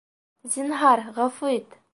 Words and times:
—Зинһар, 0.55 1.05
ғәфү 1.21 1.57
ит. 1.61 1.83